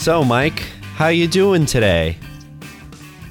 [0.00, 0.60] So, Mike,
[0.94, 2.16] how you doing today?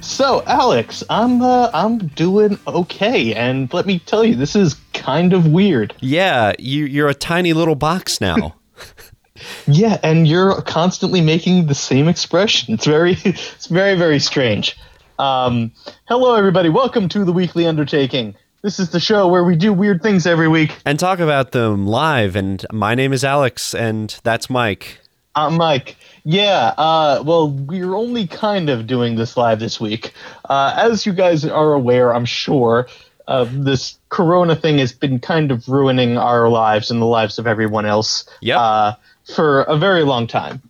[0.00, 5.32] So, Alex, I'm uh, I'm doing okay, and let me tell you, this is kind
[5.32, 5.92] of weird.
[5.98, 8.54] Yeah, you you're a tiny little box now.
[9.66, 12.72] Yeah, and you're constantly making the same expression.
[12.72, 14.76] It's very it's very very strange.
[15.18, 15.72] Um,
[16.06, 16.68] hello, everybody.
[16.68, 18.36] Welcome to the Weekly Undertaking.
[18.62, 20.76] This is the show where we do weird things every week.
[20.84, 22.36] and talk about them live.
[22.36, 24.99] And my name is Alex, and that's Mike.
[25.34, 25.96] I'm Mike.
[26.24, 30.12] Yeah, uh, well, we're only kind of doing this live this week.
[30.48, 32.88] Uh, as you guys are aware, I'm sure,
[33.28, 37.46] uh, this Corona thing has been kind of ruining our lives and the lives of
[37.46, 38.58] everyone else Yep.
[38.58, 38.92] uh,
[39.34, 40.60] for a very long time.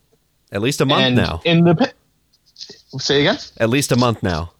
[0.52, 1.40] At least a month and now.
[1.44, 4.52] In the pa- say again, At least a month now.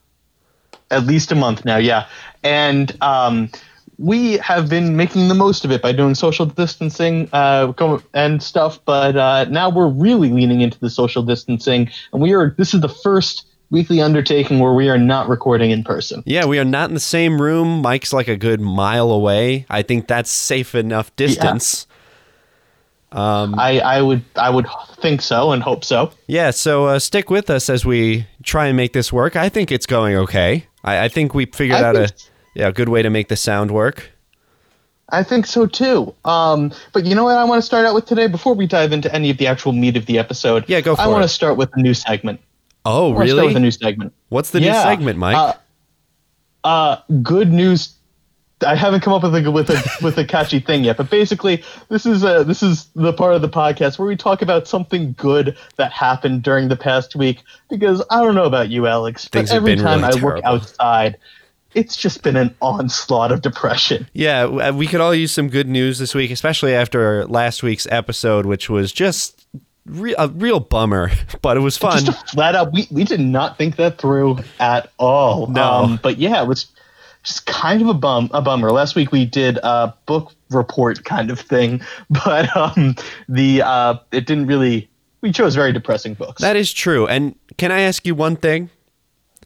[0.91, 2.07] at least a month now, yeah.
[2.43, 3.51] And um,
[4.01, 7.73] we have been making the most of it by doing social distancing uh,
[8.15, 8.81] and stuff.
[8.87, 12.55] But uh, now we're really leaning into the social distancing, and we are.
[12.57, 16.23] This is the first weekly undertaking where we are not recording in person.
[16.27, 17.83] Yeah, we are not in the same room.
[17.83, 19.67] Mike's like a good mile away.
[19.69, 21.87] I think that's safe enough distance.
[23.13, 24.67] I, I would I would
[25.01, 26.13] think so and hope so.
[26.27, 29.37] Yeah, so uh, stick with us as we try and make this work.
[29.37, 30.67] I think it's going okay.
[30.85, 33.29] I, I think we figured I out a think- yeah a good way to make
[33.29, 34.11] the sound work.
[35.13, 36.15] I think so too.
[36.25, 38.93] Um, but you know what I want to start out with today before we dive
[38.93, 40.65] into any of the actual meat of the episode.
[40.69, 42.41] Yeah, go for I for want to start with a new segment.
[42.85, 44.13] Oh, I wanna Start with a new segment.
[44.29, 45.37] What's the new segment, Mike?
[45.37, 45.53] Uh,
[46.67, 47.95] uh, good news.
[48.67, 51.63] I haven't come up with a with a with a catchy thing yet, but basically,
[51.89, 55.15] this is uh this is the part of the podcast where we talk about something
[55.15, 57.43] good that happened during the past week.
[57.69, 60.43] Because I don't know about you, Alex, Things but every time really I terrible.
[60.45, 61.17] outside,
[61.75, 64.07] it's just been an onslaught of depression.
[64.13, 67.87] yeah, uh, we could all use some good news this week, especially after last week's
[67.91, 69.47] episode, which was just
[69.87, 71.11] re- a real bummer,
[71.43, 72.05] but it was fun.
[72.05, 75.47] Just flat out, we we did not think that through at all.
[75.47, 75.63] No.
[75.63, 76.67] Um, but yeah, it was
[77.23, 78.71] just kind of a bum a bummer.
[78.73, 81.81] Last week we did a book report kind of thing,
[82.11, 82.97] but um,
[83.29, 84.89] the uh, it didn't really.
[85.23, 86.41] We chose very depressing books.
[86.41, 87.07] that is true.
[87.07, 88.71] And can I ask you one thing?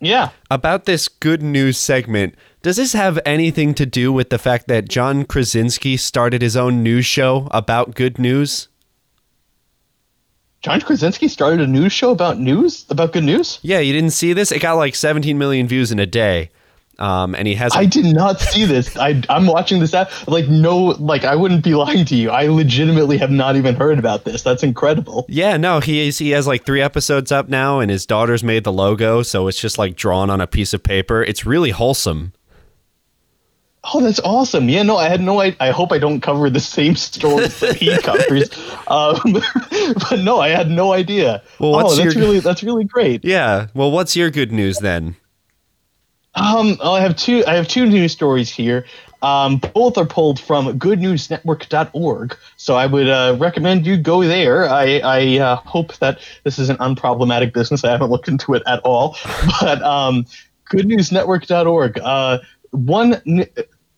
[0.00, 0.30] Yeah.
[0.50, 4.88] about this good news segment, does this have anything to do with the fact that
[4.88, 8.68] John Krasinski started his own news show about good news?
[10.62, 13.58] John Krasinski started a news show about news about good news.
[13.60, 14.50] Yeah, you didn't see this?
[14.50, 16.50] It got like 17 million views in a day.
[16.98, 17.74] Um, and he has.
[17.74, 18.96] I did not see this.
[18.96, 22.30] I I'm watching this app like no like I wouldn't be lying to you.
[22.30, 24.42] I legitimately have not even heard about this.
[24.42, 25.26] That's incredible.
[25.28, 28.64] yeah, no, he is, he has like three episodes up now, and his daughter's made
[28.64, 31.22] the logo, so it's just like drawn on a piece of paper.
[31.22, 32.32] It's really wholesome.
[33.92, 34.70] Oh, that's awesome.
[34.70, 37.76] Yeah, no, I had no I, I hope I don't cover the same stories that
[37.76, 38.48] he covers.
[38.86, 39.16] Um,
[40.10, 41.42] but no, I had no idea.
[41.58, 43.24] Well, oh, that's your- really that's really great.
[43.24, 43.68] Yeah.
[43.72, 45.16] Well, what's your good news then?
[46.34, 48.86] Um, I have two I have two news stories here.
[49.22, 54.68] Um, both are pulled from goodnewsnetwork.org, so I would uh, recommend you go there.
[54.68, 57.84] I, I uh, hope that this is an unproblematic business.
[57.84, 59.16] I haven't looked into it at all,
[59.62, 60.26] but um,
[60.70, 61.98] goodnewsnetwork.org.
[62.00, 62.38] Uh,
[62.72, 63.46] one n-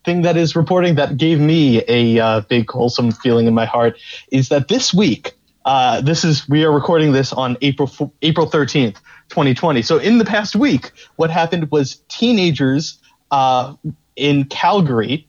[0.04, 3.98] thing that is reporting that gave me a uh, big wholesome feeling in my heart
[4.30, 5.32] is that this week,
[5.64, 7.90] uh, this is we are recording this on April
[8.22, 9.82] April thirteenth, twenty twenty.
[9.82, 12.98] So in the past week, what happened was teenagers
[13.30, 13.74] uh,
[14.16, 15.26] in Calgary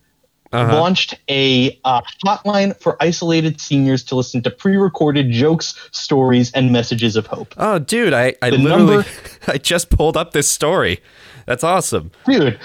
[0.53, 0.73] Uh-huh.
[0.79, 7.17] launched a uh, hotline for isolated seniors to listen to pre-recorded jokes, stories, and messages
[7.17, 7.53] of hope.
[7.57, 9.09] Oh, dude, I, I The literally number-
[9.47, 11.01] I just pulled up this story.
[11.47, 12.11] That's awesome.
[12.25, 12.57] Dude,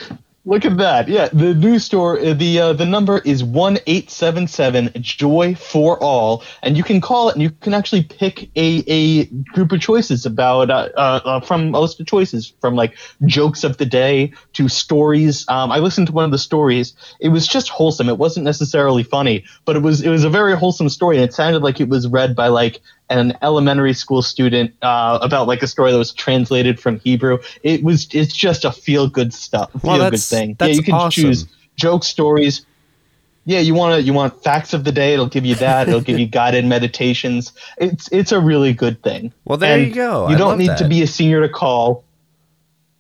[0.45, 1.09] look at that.
[1.09, 5.55] Yeah, the news store, uh, the uh, the number is one eight seven seven Joy
[5.55, 9.73] for All, and you can call it, and you can actually pick a, a group
[9.73, 13.77] of choices about uh, uh, uh, from a list of choices from like jokes of
[13.77, 15.49] the day to stories.
[15.49, 16.95] Um, I listened to one of the stories.
[17.21, 18.09] It was just wholesome.
[18.09, 21.35] It wasn't necessarily funny, but it was it was a very wholesome story, and it
[21.35, 25.67] sounded like it was read by like an elementary school student uh, about like a
[25.67, 27.39] story that was translated from Hebrew.
[27.63, 30.57] It was it's just a feel good stuff, Well, feel good thing.
[30.61, 31.23] yeah, you can awesome.
[31.25, 31.47] choose
[31.77, 32.65] joke stories.
[33.45, 35.15] Yeah, you want to you want facts of the day.
[35.15, 35.89] It'll give you that.
[35.89, 37.53] It'll give you guided meditations.
[37.77, 39.33] It's it's a really good thing.
[39.45, 40.29] Well, there And you go.
[40.29, 40.79] You I don't need that.
[40.79, 42.05] to be a senior to call.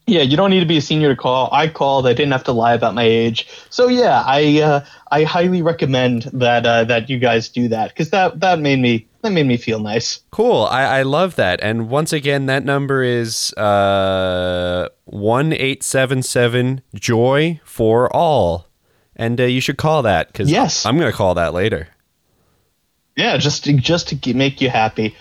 [0.08, 1.48] Yeah, you don't need to be a senior to call.
[1.52, 2.08] I called.
[2.08, 3.46] I didn't have to lie about my age.
[3.70, 8.10] So yeah, I uh, I highly recommend that uh, that you guys do that because
[8.10, 10.20] that that made me that made me feel nice.
[10.30, 10.64] Cool.
[10.64, 11.60] I, I love that.
[11.62, 18.66] And once again, that number is uh one eight seven seven joy for all,
[19.16, 20.84] and uh, you should call that because Yes.
[20.86, 21.88] I'm gonna call that later.
[23.16, 25.14] Yeah, just to, just to make you happy.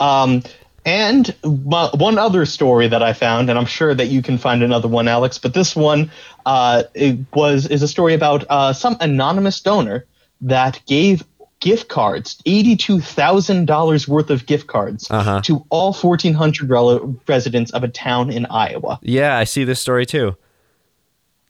[0.00, 0.42] Um,
[0.86, 4.86] And one other story that I found, and I'm sure that you can find another
[4.88, 5.38] one, Alex.
[5.38, 6.10] But this one
[6.44, 10.04] uh, it was is a story about uh, some anonymous donor
[10.42, 11.24] that gave
[11.64, 15.40] gift cards, eighty-two thousand dollars worth of gift cards, Uh-huh.
[15.40, 18.98] to all fourteen hundred rel- residents of a town in Iowa.
[19.02, 20.36] Yeah, I see this story too.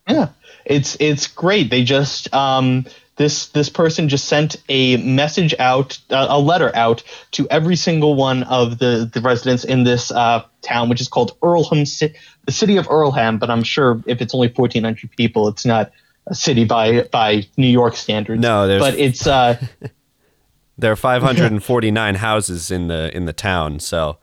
[0.08, 0.28] Yeah,
[0.64, 1.70] it's it's great.
[1.70, 2.84] They just um,
[3.16, 7.02] this this person just sent a message out, uh, a letter out
[7.32, 11.32] to every single one of the the residents in this uh, town, which is called
[11.43, 11.84] Earlham,
[12.46, 13.38] the city of Earlham.
[13.38, 15.90] But I'm sure if it's only 1,400 people, it's not
[16.26, 18.40] a city by by New York standards.
[18.43, 19.56] No, there's- but it's uh,
[20.79, 24.19] There are 549 houses in the in the town, so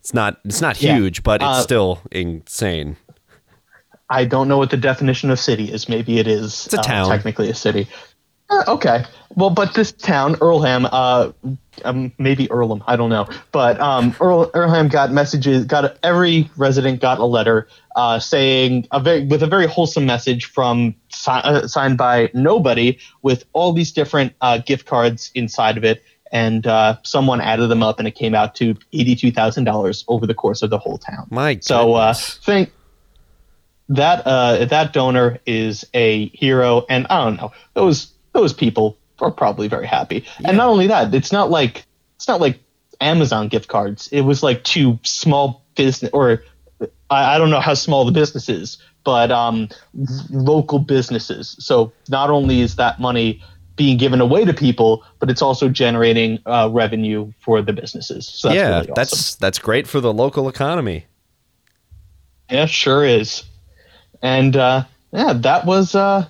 [0.00, 0.96] it's not it's not Yeah.
[0.96, 2.96] huge, but it's Uh, still insane.
[4.10, 5.88] I don't know what the definition of city is.
[5.88, 7.08] Maybe it is It's a uh, town.
[7.08, 7.88] technically a city.
[8.52, 9.04] Uh, okay.
[9.34, 11.32] Well, but this town, Earlham, uh,
[11.86, 13.26] um, maybe Earlham, I don't know.
[13.50, 17.66] But um, Earl, Earlham got messages, got every resident got a letter
[17.96, 22.98] uh, saying a very with a very wholesome message from si- uh, signed by nobody
[23.22, 26.02] with all these different uh, gift cards inside of it.
[26.30, 30.26] And uh, someone added them up, and it came out to eighty-two thousand dollars over
[30.26, 31.26] the course of the whole town.
[31.30, 32.70] My So uh, think
[33.88, 39.30] that uh, that donor is a hero, and I don't know those those people are
[39.30, 40.24] probably very happy.
[40.44, 41.84] And not only that, it's not like
[42.16, 42.58] it's not like
[43.00, 44.08] Amazon gift cards.
[44.12, 46.42] It was like two small business, or
[47.10, 49.68] I, I don't know how small the business is, but um,
[50.30, 51.56] local businesses.
[51.58, 53.42] So not only is that money
[53.76, 58.28] being given away to people, but it's also generating uh, revenue for the businesses.
[58.28, 58.94] So that's yeah, really awesome.
[58.94, 61.06] that's that's great for the local economy.
[62.50, 63.44] Yeah, sure is.
[64.20, 66.28] And uh, yeah, that was uh,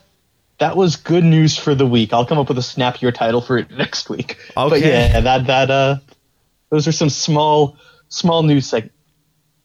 [0.62, 2.12] that was good news for the week.
[2.12, 4.38] I'll come up with a snappier title for it next week.
[4.54, 4.88] But Okay.
[4.88, 5.96] yeah, that that uh,
[6.70, 7.76] those are some small
[8.08, 8.94] small news segments.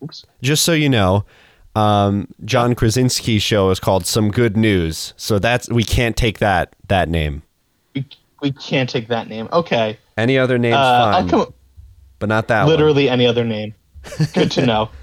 [0.03, 0.25] Oops.
[0.41, 1.23] Just so you know,
[1.75, 6.75] um, John Krasinski's show is called Some Good News, so that's we can't take that
[6.87, 7.43] that name.
[7.93, 8.05] We,
[8.41, 9.47] we can't take that name.
[9.53, 9.97] Okay.
[10.17, 11.53] Any other name's Uh, I'll come
[12.19, 12.69] but not that one.
[12.71, 13.75] literally any other name.
[14.33, 14.89] Good to know.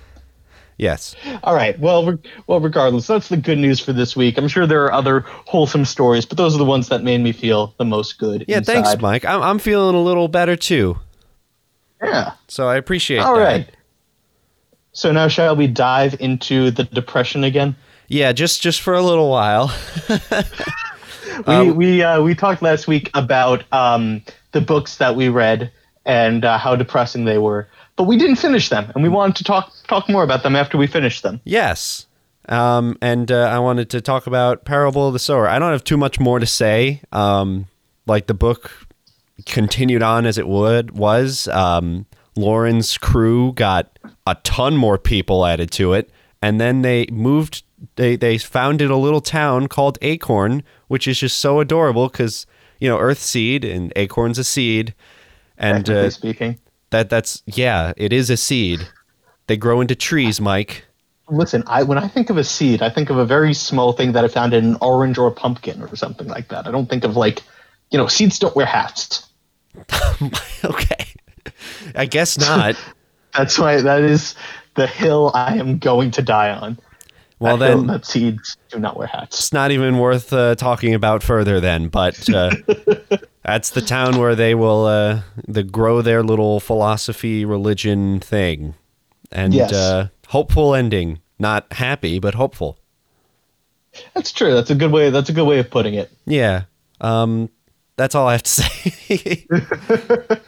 [0.76, 1.15] Yes.
[1.44, 1.79] All right.
[1.79, 2.19] Well, re-
[2.49, 4.37] well, regardless, that's the good news for this week.
[4.37, 7.31] I'm sure there are other wholesome stories, but those are the ones that made me
[7.32, 8.44] feel the most good.
[8.49, 8.61] Yeah.
[8.61, 9.00] Thanks.
[9.00, 9.25] Mike.
[9.25, 10.99] I'm I'm feeling a little better too,
[12.03, 12.32] Yeah.
[12.49, 13.43] so I appreciate All that.
[13.43, 13.71] right.
[14.93, 17.77] So now shall we dive into the depression again?
[18.09, 19.73] Yeah, just just for a little while.
[21.49, 24.23] We Um, we uh, we talked last week about um,
[24.53, 25.73] the books that we read
[26.06, 29.45] and uh, how depressing they were, but we didn't finish them, and we wanted to
[29.45, 31.41] talk talk more about them after we finished them.
[31.45, 32.06] Yes.
[32.49, 35.49] Um, and uh, I wanted to talk about Parable of the Sower.
[35.49, 37.01] I don't have too much more to say.
[37.11, 37.69] Um,
[38.06, 38.71] like the book
[39.47, 41.49] continued on as it would was.
[41.49, 42.06] Um,
[42.37, 46.11] Lauren's crew got a ton more people added to it,
[46.43, 47.62] and then they moved.
[47.97, 52.47] They they founded a little town called Acorn, which is just so adorable because
[52.79, 54.95] you know Earth seed and Acorn's a seed,
[55.59, 56.59] and uh, speaking,
[56.91, 58.89] that that's yeah, it is a seed.
[59.47, 60.85] They grow into trees, Mike.
[61.29, 64.12] listen, I when I think of a seed, I think of a very small thing
[64.12, 66.67] that I found in an orange or a pumpkin or something like that.
[66.67, 67.43] I don't think of like,
[67.91, 69.29] you know, seeds don't wear hats.
[70.65, 71.06] okay.
[71.94, 72.77] I guess not.
[73.37, 74.34] That's why that is
[74.75, 76.79] the hill I am going to die on.
[77.44, 79.39] Well, then that seeds do not wear hats.
[79.39, 81.89] it's not even worth uh, talking about further then.
[81.89, 82.51] But uh,
[83.44, 88.74] that's the town where they will uh, the grow their little philosophy religion thing,
[89.31, 89.72] and Yes.
[89.72, 91.20] uh, hopeful ending.
[91.39, 92.79] Not happy, but hopeful.
[94.15, 94.55] That's true.
[94.55, 95.10] That's a good way.
[95.10, 96.10] That's a good way of putting it.
[96.27, 96.63] Yeah.
[97.01, 97.51] Um,
[97.96, 99.46] that's all I have to say.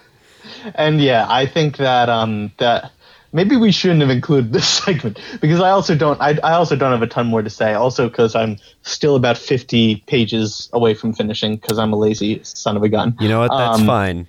[0.74, 2.90] And yeah, I think that um that
[3.36, 6.90] maybe we shouldn't have included this segment because I also don't I, I also don't
[6.90, 7.74] have a ton more to say.
[7.74, 12.76] Also because I'm still about 50 pages away from finishing because I'm a lazy son
[12.76, 13.16] of a gun.
[13.20, 13.50] you know what?
[13.56, 14.26] That's Um, fine.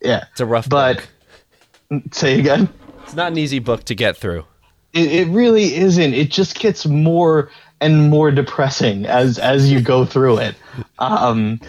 [0.00, 1.06] Yeah, It's a rough book.
[1.90, 2.14] but book.
[2.14, 2.68] say again.
[3.04, 4.44] It's not an easy book to get through.
[4.92, 6.14] It, it really isn't.
[6.14, 7.50] It just gets more
[7.80, 10.54] and more depressing as as you go through it.
[10.98, 11.60] Um,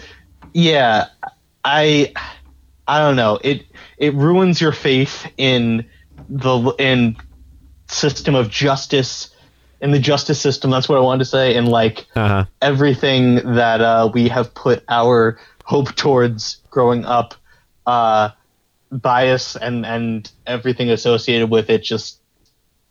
[0.52, 1.06] yeah,
[1.64, 2.12] I
[2.86, 3.38] I don't know.
[3.42, 3.66] It
[3.98, 5.84] it ruins your faith in
[6.28, 7.16] the in
[7.88, 9.30] system of justice
[9.80, 10.70] in the justice system.
[10.70, 11.56] That's what I wanted to say.
[11.56, 12.44] And like Uh huh.
[12.62, 17.34] everything that uh, we have put our hope towards growing up,
[17.86, 18.30] uh,
[18.90, 22.18] bias and and everything associated with it just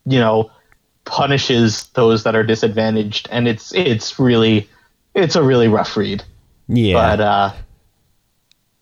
[0.06, 0.52] you know
[1.06, 4.70] punishes those that are disadvantaged, and it's it's really
[5.16, 6.24] it's a really rough read.
[6.68, 6.94] Yeah.
[6.94, 7.54] But uh,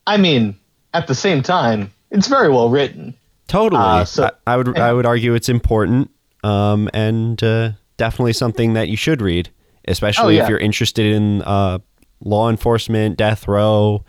[0.06, 0.56] I mean,
[0.94, 3.14] at the same time, it's very well written.
[3.48, 3.80] Totally.
[3.82, 6.10] Uh, so- I, I would I would argue it's important
[6.44, 9.50] um, and uh, definitely something that you should read,
[9.86, 11.78] especially Oh, if you're interested in uh,
[12.20, 14.04] law enforcement, death row.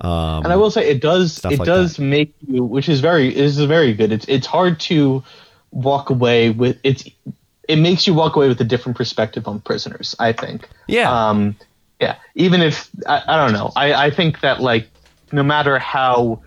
[0.00, 3.36] Um, and I will say it does it like does make you which is very
[3.36, 4.12] is very good.
[4.12, 5.22] It's it's hard to
[5.72, 7.04] walk away with it's
[7.68, 10.66] it makes you walk away with a different perspective on prisoners, I think.
[10.88, 11.28] yeah.
[11.28, 11.54] Um
[12.00, 12.16] yeah.
[12.34, 13.72] Even if I, I don't know.
[13.76, 14.88] I, I think that like
[15.32, 16.40] no matter how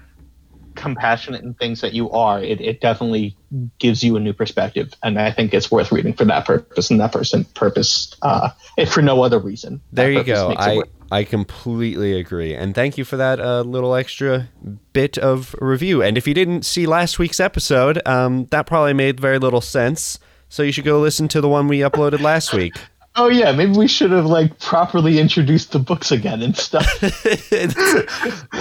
[0.75, 3.35] compassionate and things that you are, it, it definitely
[3.79, 4.93] gives you a new perspective.
[5.03, 8.91] And I think it's worth reading for that purpose and that person purpose, uh, if
[8.91, 9.81] for no other reason.
[9.91, 10.53] There you go.
[10.57, 14.49] I I completely agree, and thank you for that uh, little extra
[14.93, 16.01] bit of review.
[16.01, 20.17] And if you didn't see last week's episode, um, that probably made very little sense.
[20.49, 22.75] So you should go listen to the one we uploaded last week.
[23.15, 26.87] Oh yeah, maybe we should have like properly introduced the books again and stuff.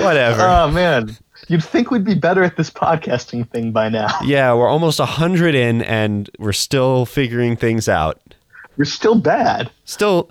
[0.03, 0.43] Whatever.
[0.43, 1.17] oh man,
[1.49, 4.09] you'd think we'd be better at this podcasting thing by now.
[4.25, 8.21] yeah, we're almost a hundred in, and we're still figuring things out.
[8.77, 9.71] We're still bad.
[9.85, 10.31] Still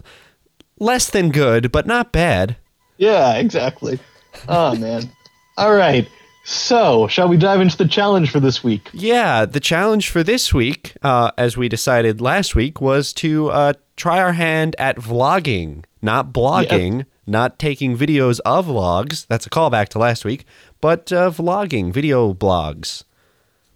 [0.80, 2.58] less than good, but not bad.
[2.98, 4.00] Yeah, exactly.
[4.48, 5.12] Oh man.
[5.58, 6.08] All right.
[6.44, 8.90] So, shall we dive into the challenge for this week?
[8.94, 13.74] Yeah, the challenge for this week, uh, as we decided last week, was to uh,
[13.96, 19.28] try our hand at vlogging, not blogging, not taking videos of vlogs.
[19.28, 20.46] That's a callback to last week,
[20.82, 23.04] but uh, vlogging, video blogs.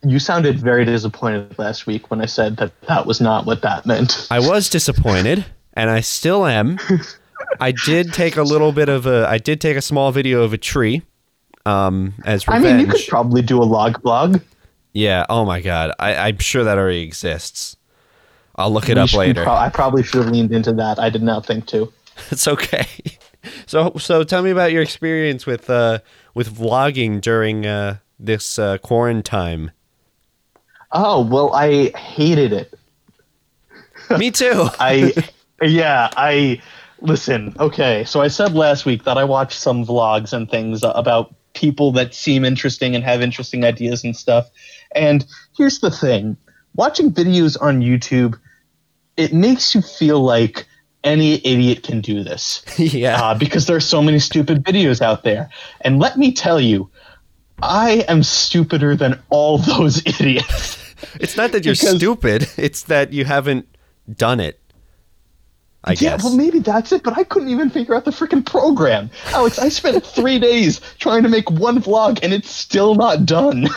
[0.04, 3.86] You sounded very disappointed last week when I said that that was not what that
[3.86, 4.28] meant.
[4.30, 6.78] I was disappointed, and I still am.
[7.60, 9.26] I did take a little bit of a.
[9.28, 11.02] I did take a small video of a tree,
[11.66, 12.66] um, as revenge.
[12.66, 14.42] I mean, you could probably do a log blog.
[14.94, 15.26] yeah.
[15.30, 15.92] Oh my god.
[15.98, 17.76] I, I'm sure that already exists.
[18.58, 19.44] I'll look it We up later.
[19.44, 21.00] pro- I probably should have leaned into that.
[21.00, 21.92] I did not think to.
[22.32, 22.86] It's okay.
[23.66, 26.00] So so tell me about your experience with uh
[26.36, 29.72] with vlogging during uh this uh quarantine.
[30.92, 32.74] Oh well, I hated it.
[34.16, 34.68] Me too.
[34.80, 35.14] I
[35.64, 36.62] yeah, I
[37.02, 37.56] listen.
[37.60, 41.92] Okay, so I said last week that I watched some vlogs and things about people
[41.94, 44.50] that seem interesting and have interesting ideas and stuff.
[44.94, 45.26] And
[45.58, 46.38] here's the thing:
[46.76, 48.38] watching videos on YouTube,
[49.18, 50.68] it makes you feel like
[51.06, 53.22] any idiot can do this yeah.
[53.22, 55.50] uh, because there's so many stupid videos out there.
[55.82, 56.90] And let me tell you,
[57.62, 60.82] I am stupider than all those idiots.
[61.20, 63.68] It's not that you're because- stupid, it's that you haven't
[64.18, 64.60] done it.
[65.84, 66.24] I Yeah, guess.
[66.24, 69.12] well, maybe that's it, but I couldn't even figure out the freaking program.
[69.28, 73.68] Alex, I spent three days trying to make one vlog, and it's still not done.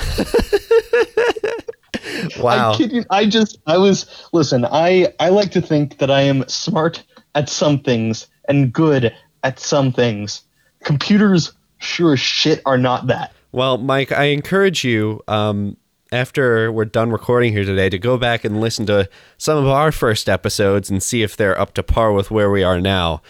[2.38, 2.72] wow.
[2.72, 3.04] I kid you.
[3.10, 7.02] I just, I was, listen, I, I like to think that I am smart
[7.38, 9.14] at some things and good
[9.44, 10.42] at some things.
[10.84, 13.32] Computers, sure as shit, are not that.
[13.52, 15.76] Well, Mike, I encourage you um
[16.10, 19.92] after we're done recording here today to go back and listen to some of our
[19.92, 23.20] first episodes and see if they're up to par with where we are now.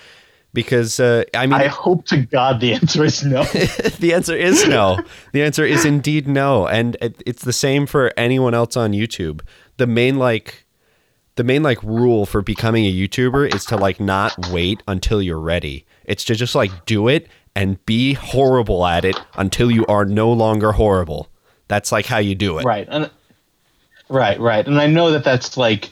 [0.54, 3.42] Because uh, I mean I hope to God the answer is no.
[3.98, 4.98] the answer is no.
[5.32, 9.42] The answer is indeed no, and it, it's the same for anyone else on YouTube.
[9.76, 10.64] The main like
[11.38, 15.40] the main like rule for becoming a YouTuber is to like not wait until you're
[15.40, 15.86] ready.
[16.04, 20.30] It's to just like do it and be horrible at it until you are no
[20.32, 21.28] longer horrible.
[21.68, 22.64] That's like how you do it.
[22.64, 23.10] right and
[24.10, 25.90] right right and i know that that's like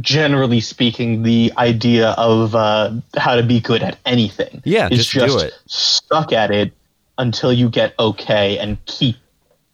[0.00, 5.38] generally speaking the idea of uh, how to be good at anything Yeah, is just
[5.38, 5.52] do it.
[5.66, 6.72] stuck at it
[7.18, 9.16] until you get okay and keep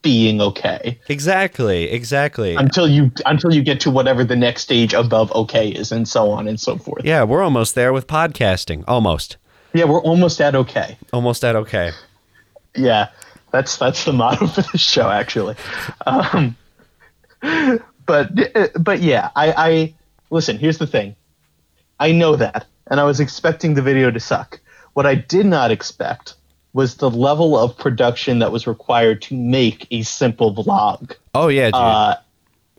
[0.03, 1.91] being okay Exactly.
[1.91, 2.55] Exactly.
[2.57, 6.31] until you until you get to whatever the next stage above okay is and so
[6.31, 8.83] on and so forth yeah, we're almost there with podcasting.
[8.89, 9.37] Almost.
[9.73, 11.93] yeah we're almost at okay Almost at okay.
[12.75, 13.09] Yeah,
[13.51, 15.57] that's that's the motto for the show, actually.
[16.07, 16.57] Um,
[18.07, 18.31] but
[18.83, 19.95] but yeah, I, I
[20.31, 20.57] listen.
[20.59, 21.15] Here's the thing.
[22.01, 24.59] I know that, and I was expecting the video to suck.
[24.95, 26.35] What I did not expect
[26.75, 31.71] was the level of production that was required to make a simple vlog, Oh yeah,
[31.73, 32.17] uh,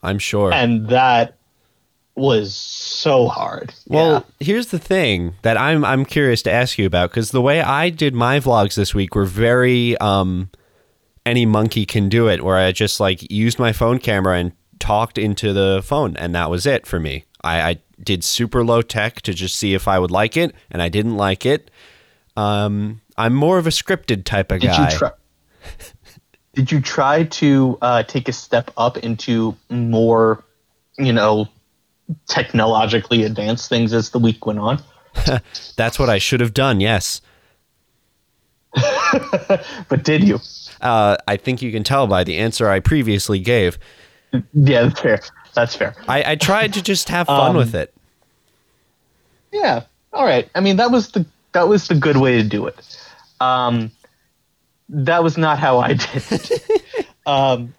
[0.01, 0.51] I'm sure.
[0.51, 1.37] and that
[2.15, 3.73] was so hard.
[3.87, 7.61] Well, here's the thing that I'm I'm curious to ask you about because the way
[7.61, 10.49] I did my vlogs this week were very um
[11.25, 15.17] any monkey can do it where I just like used my phone camera and talked
[15.17, 17.23] into the phone and that was it for me.
[17.43, 20.81] I, I did super low tech to just see if I would like it and
[20.81, 21.71] I didn't like it.
[22.37, 24.91] Um I'm more of a scripted type of Did guy.
[24.91, 25.11] you try?
[26.53, 30.43] Did you try to uh, take a step up into more,
[30.97, 31.47] you know,
[32.27, 34.81] technologically advanced things as the week went on?
[35.77, 36.79] That's what I should have done.
[36.79, 37.21] Yes.
[39.87, 40.39] But did you?
[40.81, 43.77] Uh, I think you can tell by the answer I previously gave.
[44.53, 45.21] Yeah, that's fair.
[45.53, 45.95] That's fair.
[46.07, 47.93] I, I tried to just have fun Um, with it.
[49.51, 49.83] Yeah.
[50.11, 50.49] All right.
[50.55, 52.75] I mean, that was the that was the good way to do it.
[53.43, 53.91] Um,
[54.89, 57.07] that was not how I did it.
[57.25, 57.73] um,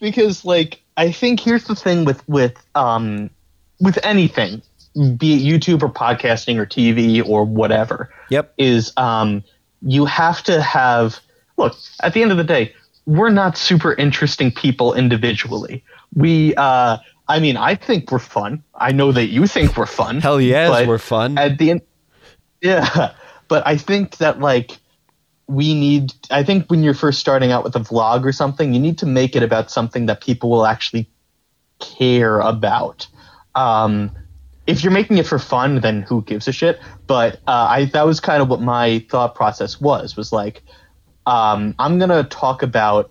[0.00, 3.30] because like I think here's the thing with with um
[3.80, 4.62] with anything,
[4.94, 8.54] be it YouTube or podcasting or TV or whatever, Yep.
[8.58, 9.42] is um
[9.82, 11.20] you have to have
[11.56, 12.72] look at the end of the day
[13.06, 15.82] we're not super interesting people individually
[16.14, 16.96] we uh
[17.28, 20.86] i mean i think we're fun i know that you think we're fun Hell yes,
[20.86, 21.38] we're fun.
[21.38, 21.80] at the end
[22.60, 23.12] yeah
[23.48, 24.78] but i think that like
[25.48, 28.80] we need i think when you're first starting out with a vlog or something you
[28.80, 31.08] need to make it about something that people will actually
[31.80, 33.06] care about.
[33.54, 34.10] Um
[34.66, 36.78] if you're making it for fun then who gives a shit?
[37.06, 40.62] But uh, i that was kind of what my thought process was was like
[41.26, 43.10] um, i'm going to talk about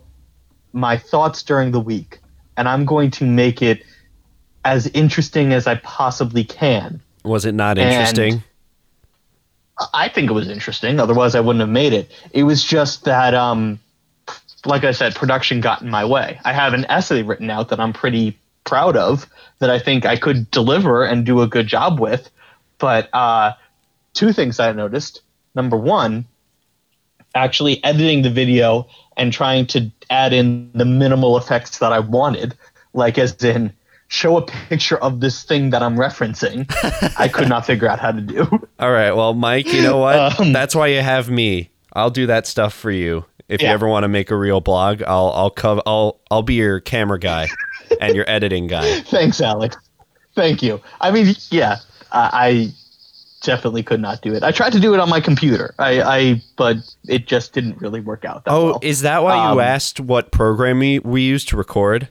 [0.72, 2.20] my thoughts during the week
[2.56, 3.84] and i'm going to make it
[4.64, 7.00] as interesting as i possibly can.
[7.24, 8.42] Was it not and- interesting?
[9.92, 10.98] I think it was interesting.
[11.00, 12.10] Otherwise, I wouldn't have made it.
[12.32, 13.78] It was just that, um,
[14.64, 16.40] like I said, production got in my way.
[16.44, 19.26] I have an essay written out that I'm pretty proud of
[19.60, 22.30] that I think I could deliver and do a good job with.
[22.78, 23.54] But uh,
[24.14, 25.22] two things I noticed.
[25.54, 26.26] Number one,
[27.34, 32.56] actually editing the video and trying to add in the minimal effects that I wanted,
[32.92, 33.72] like as in
[34.08, 36.66] show a picture of this thing that I'm referencing.
[37.18, 38.42] I could not figure out how to do.
[38.78, 39.12] All right.
[39.12, 40.40] Well, Mike, you know what?
[40.40, 41.70] Um, That's why you have me.
[41.92, 43.24] I'll do that stuff for you.
[43.48, 46.54] If you ever want to make a real blog, I'll I'll cover I'll I'll be
[46.54, 47.48] your camera guy
[47.98, 49.00] and your editing guy.
[49.06, 49.74] Thanks, Alex.
[50.34, 50.80] Thank you.
[51.00, 51.76] I mean, yeah,
[52.12, 52.68] I, I
[53.42, 54.42] definitely could not do it.
[54.42, 55.74] I tried to do it on my computer.
[55.78, 56.76] I, I but
[57.08, 58.44] it just didn't really work out.
[58.44, 58.78] That Oh, well.
[58.82, 62.08] is that why you Um, asked what program we, we use to record?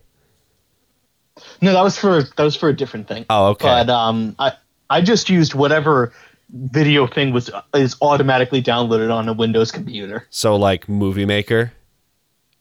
[1.62, 3.26] No, that was for that was for a different thing.
[3.30, 3.66] Oh, okay.
[3.66, 4.54] But um, I
[4.90, 6.14] I just used whatever
[6.54, 10.26] video thing was is automatically downloaded on a Windows computer.
[10.30, 11.74] So like Movie Maker.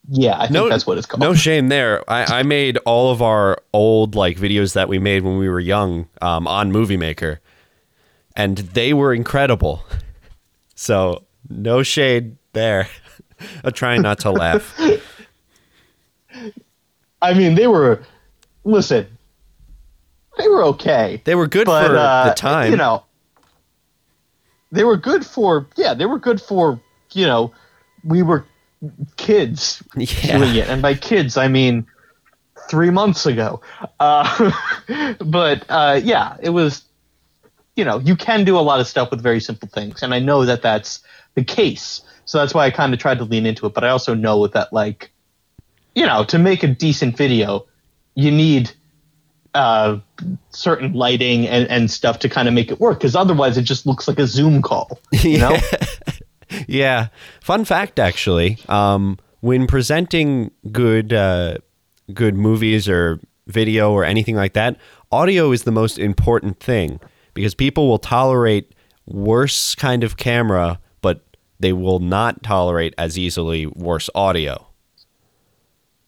[0.09, 1.21] Yeah, I think No, that's what it's called.
[1.21, 2.09] No shame there.
[2.09, 5.59] I, I made all of our old like videos that we made when we were
[5.59, 7.41] young um, on Movie Maker,
[8.37, 9.85] and they were incredible.
[10.79, 12.87] So no shade there.
[13.65, 14.79] I'm trying not to laugh.
[17.23, 18.03] I mean, they were
[18.67, 19.07] listen.
[20.39, 21.23] They were okay.
[21.25, 22.71] They were good but for uh, the time.
[22.71, 23.05] You know,
[24.71, 26.79] they were good for yeah, they were good for
[27.13, 27.53] you know,
[28.05, 28.45] we were
[29.17, 30.39] kids Yeah.
[30.39, 31.87] doing it, and by kids I mean
[32.69, 33.63] three months ago.
[33.99, 34.53] Uh,
[35.25, 36.83] but uh, yeah, it was.
[37.77, 40.19] You know, you can do a lot of stuff with very simple things, and I
[40.19, 41.01] know that that's
[41.35, 42.01] the case.
[42.25, 43.75] So that's why I kind of tried to lean into it.
[43.75, 45.13] But I also know that, like,
[45.95, 47.67] you know, to make a decent video,
[48.17, 48.73] you need
[49.55, 49.99] uh,
[50.51, 53.87] certain lighting and, and stuff to kind of make it work because otherwise it just
[53.87, 54.99] looks like a Zoom call.
[55.13, 55.57] You know?
[56.67, 57.09] Yeah.
[57.41, 61.59] Fun fact, actually, um, when presenting good, uh,
[62.13, 64.79] good movies or video or anything like that,
[65.13, 67.01] audio is the most important thing
[67.35, 68.75] because people will tolerate
[69.07, 71.23] worse kind of camera, but
[71.61, 74.67] they will not tolerate as easily worse audio.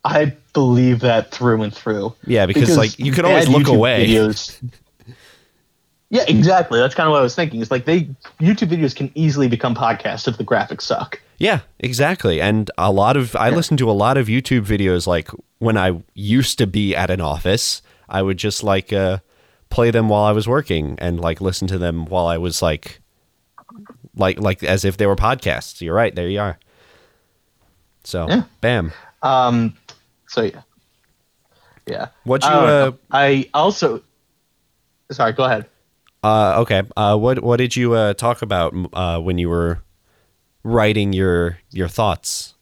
[0.05, 2.15] I believe that through and through.
[2.27, 4.07] Yeah, because, like, you could always look YouTube away.
[4.07, 4.71] Videos,
[6.11, 6.79] yeah, exactly.
[6.79, 7.61] That's kind of what I was thinking.
[7.61, 8.05] It's like they
[8.41, 11.21] YouTube videos can easily become podcasts if the graphics suck.
[11.37, 12.41] Yeah, exactly.
[12.41, 16.03] And a lot of I listen to a lot of YouTube videos like when I
[16.15, 19.19] used to be at an office, I would just like uh
[19.69, 23.01] play them while I was working and like listen to them while I was like
[24.17, 25.83] like like as if they were podcasts.
[25.83, 26.59] You're right, there you are.
[28.05, 28.43] So, Yeah.
[28.63, 28.93] bam.
[29.23, 29.75] Um,
[30.29, 30.63] so yeah,
[31.87, 32.09] yeah.
[32.25, 34.03] What'd you, don't uh, I also.
[35.11, 35.67] Sorry, go ahead.
[36.23, 36.83] Uh okay.
[36.97, 39.83] Uh what what did you uh talk about uh when you were
[40.63, 42.55] writing your your thoughts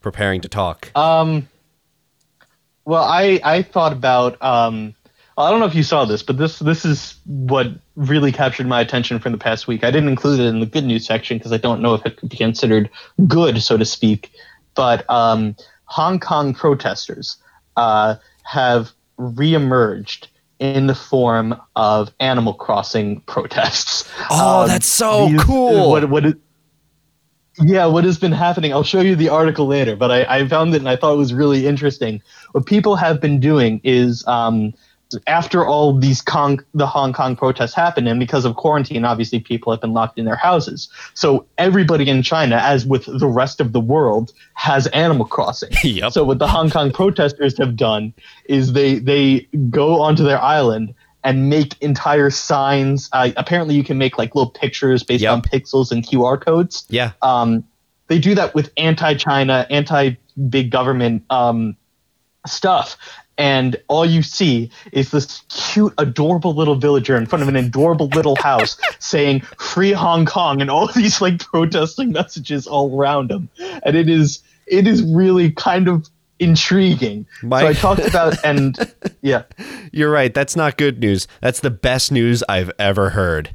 [0.00, 0.90] preparing to talk?
[0.96, 1.48] Um,
[2.84, 4.94] well, I I thought about um,
[5.36, 8.80] I don't know if you saw this, but this this is what really captured my
[8.80, 9.84] attention from the past week.
[9.84, 12.16] I didn't include it in the good news section because I don't know if it
[12.16, 12.90] could be considered
[13.26, 14.32] good, so to speak.
[14.74, 15.56] But um,
[15.90, 17.36] Hong Kong protesters
[17.76, 20.28] uh, have reemerged
[20.60, 24.08] in the form of Animal Crossing protests.
[24.30, 25.90] Oh, Um, that's so these- cool.
[25.90, 26.24] What
[27.62, 28.72] yeah, what has been happening?
[28.72, 31.18] I'll show you the article later, but I, I found it and I thought it
[31.18, 32.22] was really interesting.
[32.52, 34.72] What people have been doing is um,
[35.26, 39.72] after all these Kong, the Hong Kong protests happened, and because of quarantine, obviously people
[39.72, 40.88] have been locked in their houses.
[41.14, 45.70] So everybody in China, as with the rest of the world, has Animal Crossing.
[45.82, 46.12] Yep.
[46.12, 48.12] So what the Hong Kong protesters have done
[48.44, 50.94] is they they go onto their island
[51.24, 53.08] and make entire signs.
[53.12, 55.32] Uh, apparently, you can make like little pictures based Yep.
[55.32, 56.86] on pixels and QR codes.
[56.88, 57.12] Yeah.
[57.22, 57.64] Um,
[58.06, 61.76] they do that with anti-China, anti-big government um,
[62.46, 62.96] stuff.
[63.40, 68.08] And all you see is this cute, adorable little villager in front of an adorable
[68.08, 73.48] little house saying "Free Hong Kong" and all these like protesting messages all around him.
[73.82, 77.26] And it is it is really kind of intriguing.
[77.40, 78.76] So I talked about and
[79.22, 79.44] yeah.
[79.90, 80.34] You're right.
[80.34, 81.26] That's not good news.
[81.40, 83.50] That's the best news I've ever heard.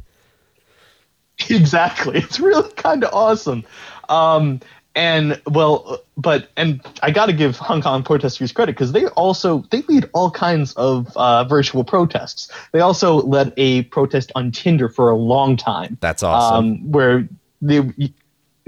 [1.50, 3.62] exactly it's really kind of awesome
[4.08, 4.58] um
[4.95, 9.81] and well but and i gotta give hong kong protesters credit because they also they
[9.84, 12.51] lead all kinds of uh, virtual protests.
[12.71, 15.97] They also led a protest on tinder for a long time.
[16.01, 16.65] That's awesome.
[16.65, 17.27] um, where
[17.62, 17.91] they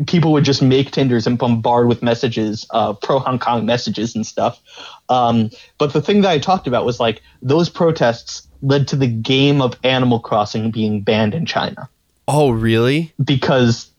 [0.05, 4.25] people would just make tinders and bombard with messages uh, pro hong kong messages and
[4.25, 4.61] stuff.
[5.09, 9.07] Um, but the thing that i talked about was like those protests led to the
[9.07, 11.89] game of animal crossing being banned in china.
[12.27, 13.13] Oh, really?
[13.23, 13.89] because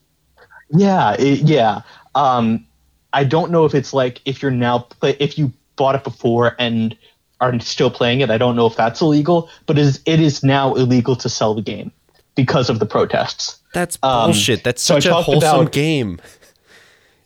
[0.71, 1.81] yeah it, yeah
[2.15, 2.65] um
[3.13, 6.55] i don't know if it's like if you're now play, if you bought it before
[6.59, 6.95] and
[7.41, 10.43] are still playing it i don't know if that's illegal but it is, it is
[10.43, 11.91] now illegal to sell the game
[12.35, 14.63] because of the protests That's Um, bullshit.
[14.63, 16.19] That's so such a wholesome about- game.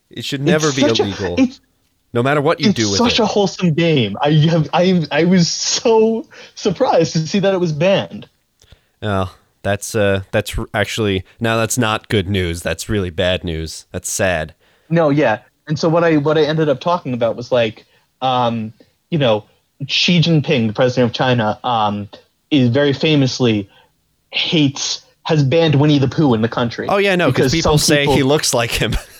[0.09, 1.59] It should never be such a- illegal, it's
[2.13, 3.23] no matter what you do with such it.
[3.23, 7.71] a wholesome game i have i i was so surprised to see that it was
[7.71, 8.27] banned
[9.01, 12.61] Oh, that's uh, that's actually now that's not good news.
[12.61, 13.85] That's really bad news.
[13.91, 14.53] That's sad.
[14.93, 15.39] No, yeah.
[15.67, 17.85] And so what I what I ended up talking about was like,
[18.21, 18.73] um,
[19.09, 19.45] you know,
[19.87, 22.07] Xi Jinping, the president of China, um,
[22.51, 23.69] is very famously
[24.31, 26.87] hates has banned Winnie the Pooh in the country.
[26.89, 28.93] Oh yeah, no, because people say people- he looks like him.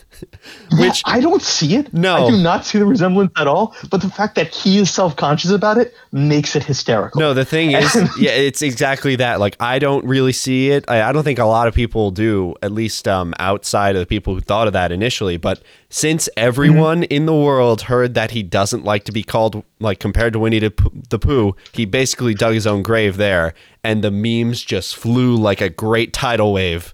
[0.71, 1.93] Yeah, Which I don't see it.
[1.93, 2.25] No.
[2.25, 3.75] I do not see the resemblance at all.
[3.89, 7.19] But the fact that he is self conscious about it makes it hysterical.
[7.19, 9.39] no, the thing is, yeah, it's exactly that.
[9.39, 10.85] Like I don't really see it.
[10.87, 14.05] I, I don't think a lot of people do, at least um, outside of the
[14.05, 15.37] people who thought of that initially.
[15.37, 17.13] But since everyone Mm-hmm.
[17.13, 20.59] in the world heard that he doesn't like to be called like compared to Winnie
[20.59, 20.71] the
[21.19, 25.69] Pooh, he basically dug his own grave there, and the memes just flew like a
[25.69, 26.93] great tidal wave,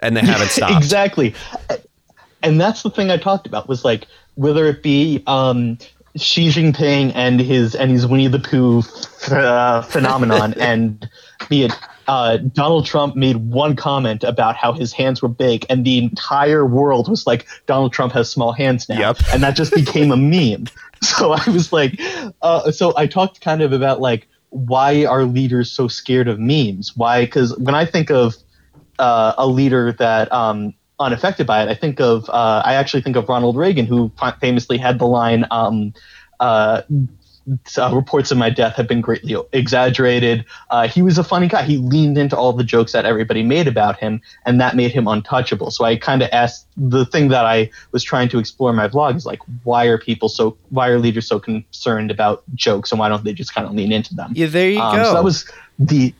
[0.00, 0.76] and they haven't stopped.
[0.76, 1.34] exactly.
[2.42, 5.78] And that's the thing I talked about was like whether it be um,
[6.16, 8.82] Xi Jinping and his and his Winnie the Pooh
[9.34, 11.08] uh, phenomenon, and
[11.48, 11.72] be it
[12.06, 16.66] uh, Donald Trump made one comment about how his hands were big, and the entire
[16.66, 19.18] world was like Donald Trump has small hands now, Yep.
[19.32, 20.66] and that just became a meme.
[21.02, 21.98] So I was like,
[22.42, 26.96] uh, so I talked kind of about like why are leaders so scared of memes?
[26.96, 27.24] Why?
[27.24, 28.36] Because when I think of
[28.98, 31.68] uh, a leader that um, unaffected by it.
[31.68, 35.46] I think of uh, I actually think of Ronald Reagan, who famously had the line,
[35.50, 35.92] um,
[36.40, 36.82] uh,
[37.76, 41.62] uh, "Reports of my death have been greatly exaggerated." Uh, he was a funny guy.
[41.62, 45.06] He leaned into all the jokes that everybody made about him, and that made him
[45.08, 45.70] untouchable.
[45.70, 48.88] So I kind of asked the thing that I was trying to explore in my
[48.88, 50.56] vlog is like, why are people so?
[50.70, 53.92] Why are leaders so concerned about jokes, and why don't they just kind of lean
[53.92, 54.32] into them?
[54.34, 55.04] Yeah, there you Um, go.
[55.04, 56.14] So that was the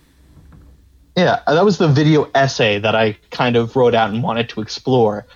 [1.17, 4.61] yeah, that was the video essay that I kind of wrote out and wanted to
[4.61, 5.27] explore,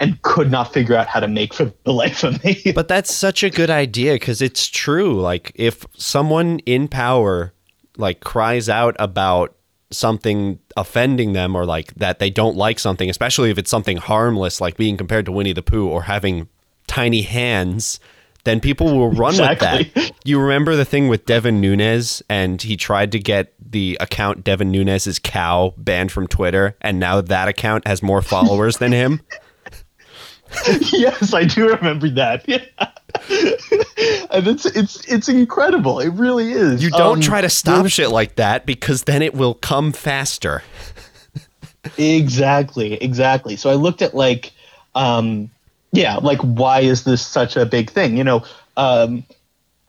[0.00, 2.60] and could not figure out how to make for the life of me.
[2.74, 5.20] But that's such a good idea because it's true.
[5.20, 7.52] Like if someone in power
[7.96, 9.54] like cries out about
[9.90, 14.60] something offending them or like that they don't like something, especially if it's something harmless
[14.60, 16.48] like being compared to Winnie the Pooh or having
[16.86, 17.98] tiny hands,
[18.46, 19.90] then people will run with Exactly.
[19.94, 20.12] that.
[20.24, 24.70] You remember the thing with Devin Nunes and he tried to get the account Devin
[24.70, 29.20] Nunes's cow banned from Twitter and now that account has more followers than him?
[30.92, 32.48] yes, I do remember that.
[32.48, 32.64] Yeah.
[34.30, 36.00] and it's it's it's incredible.
[36.00, 36.82] It really is.
[36.82, 40.62] You don't Um, try to stop shit like that because then it will come faster.
[41.98, 43.54] Exactly, exactly.
[43.54, 44.52] So I looked at like,
[44.96, 45.50] um,
[45.92, 48.16] yeah, like why is this such a big thing?
[48.16, 48.44] You know,
[48.76, 49.24] um,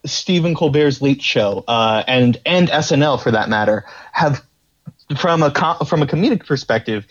[0.06, 4.44] Stephen Colbert's Late Show uh, and and SNL for that matter have,
[5.18, 7.06] from a com- from a comedic perspective,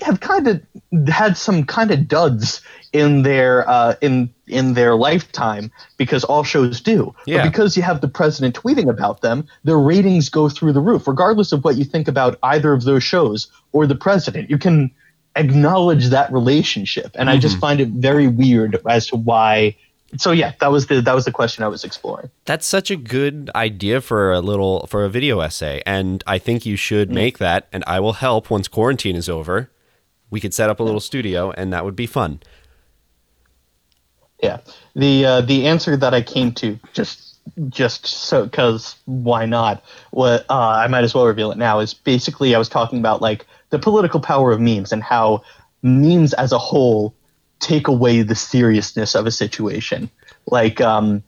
[0.00, 0.62] have kind of
[1.08, 2.60] had some kind of duds
[2.92, 7.14] in their uh, in in their lifetime because all shows do.
[7.26, 7.38] Yeah.
[7.38, 11.06] But because you have the president tweeting about them, their ratings go through the roof,
[11.06, 14.50] regardless of what you think about either of those shows or the president.
[14.50, 14.90] You can
[15.36, 19.76] acknowledge that relationship, and I just find it very weird as to why
[20.16, 22.30] so yeah, that was the that was the question I was exploring.
[22.44, 26.66] That's such a good idea for a little for a video essay, and I think
[26.66, 27.68] you should make that.
[27.72, 29.70] And I will help once quarantine is over.
[30.30, 32.40] We could set up a little studio, and that would be fun.
[34.42, 34.60] Yeah.
[34.94, 37.38] The uh, the answer that I came to just
[37.70, 39.82] just so because why not?
[40.10, 43.22] What uh, I might as well reveal it now is basically I was talking about
[43.22, 45.42] like the political power of memes and how
[45.82, 47.14] memes as a whole
[47.58, 50.10] take away the seriousness of a situation.
[50.46, 51.22] Like um,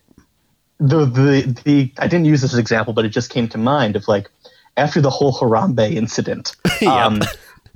[0.78, 3.58] the the the I didn't use this as an example, but it just came to
[3.58, 4.30] mind of like
[4.76, 6.54] after the whole Harambe incident.
[6.86, 7.22] Um,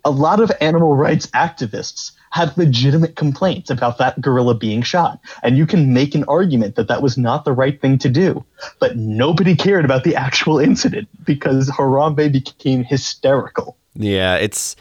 [0.05, 5.19] a lot of animal rights activists had legitimate complaints about that gorilla being shot.
[5.43, 8.45] And you can make an argument that that was not the right thing to do.
[8.81, 13.77] But nobody cared about the actual incident because Harambe became hysterical.
[13.99, 14.77] Yeah, it's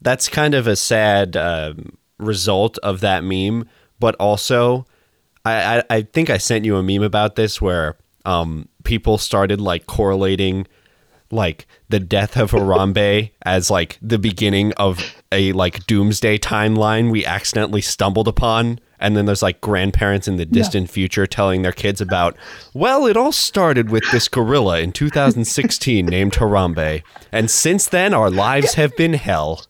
[0.00, 3.68] that's kind of a sad um, result of that meme,
[4.00, 4.86] but also
[5.44, 9.60] I, I, I think I sent you a meme about this where um, people started
[9.60, 10.66] like correlating
[11.34, 17.26] like the death of Harambe as like the beginning of a like doomsday timeline we
[17.26, 18.80] accidentally stumbled upon.
[18.98, 22.36] And then there's like grandparents in the distant future telling their kids about
[22.72, 27.02] well it all started with this gorilla in 2016 named Harambe.
[27.30, 29.66] And since then our lives have been hell.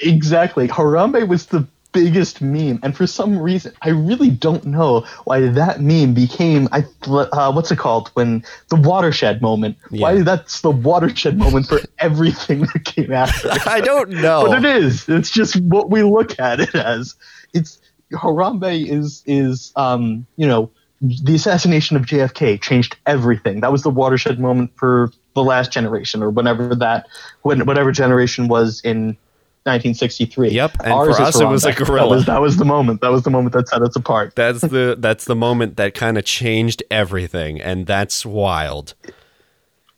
[0.00, 0.66] Exactly.
[0.66, 5.80] Harambe was the biggest meme, and for some reason, I really don't know why that
[5.80, 9.78] meme became I uh, what's it called when the watershed moment.
[9.88, 13.48] Why that's the watershed moment for everything that came after.
[13.66, 15.08] I don't know But it is.
[15.08, 17.14] It's just what we look at it as.
[17.54, 17.80] It's
[18.12, 23.60] Harambe is is um you know the assassination of JFK changed everything.
[23.60, 27.06] That was the watershed moment for the last generation or whenever that
[27.42, 29.16] when whatever generation was in
[29.64, 30.50] 1963.
[30.50, 31.78] Yep, and Ours for us it was a Harambe.
[31.78, 32.08] That gorilla.
[32.16, 33.00] was, that was the moment.
[33.00, 34.34] That was the moment that set us apart.
[34.36, 38.94] That's the that's the moment that kind of changed everything, and that's wild.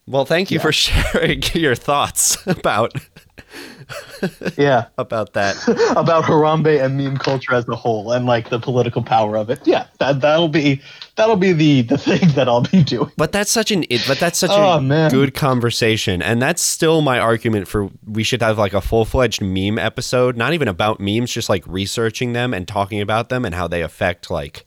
[0.08, 2.94] Well, thank you for sharing your thoughts about
[4.56, 5.56] Yeah, about that.
[5.96, 9.60] about Harambe and meme culture as a whole, and like the political power of it.
[9.66, 10.80] Yeah, that that'll be
[11.16, 13.10] that'll be the the thing that I'll be doing.
[13.16, 15.10] But that's such an it, but that's such Oh, a man.
[15.10, 19.42] good conversation, and that's still my argument for we should have like a full fledged
[19.42, 23.54] meme episode, not even about memes, just like researching them and talking about them and
[23.54, 24.64] how they affect like